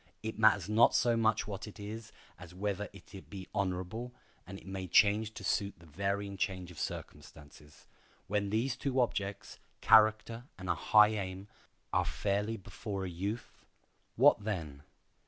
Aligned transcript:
It 0.23 0.39
matters 0.39 0.67
not 0.67 0.95
so 0.95 1.15
much 1.15 1.45
what 1.45 1.67
it 1.67 1.79
is 1.79 2.11
as 2.39 2.55
whether 2.55 2.89
it 2.91 3.29
be 3.29 3.47
honorable, 3.53 4.11
and 4.47 4.57
it 4.57 4.65
may 4.65 4.87
change 4.87 5.35
to 5.35 5.43
suit 5.43 5.75
the 5.77 5.85
varying 5.85 6.37
change 6.37 6.71
of 6.71 6.79
circumstances. 6.79 7.85
When 8.25 8.49
these 8.49 8.75
two 8.75 8.99
objects—character 8.99 10.45
and 10.57 10.69
a 10.69 10.73
high 10.73 11.09
aim—are 11.09 12.05
fairly 12.05 12.57
before 12.57 13.05
a 13.05 13.09
youth, 13.11 13.63
what 14.15 14.43
then? 14.43 14.81